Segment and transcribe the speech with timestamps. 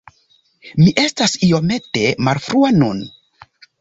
[0.79, 3.05] Mi estas iomete malfrua nun.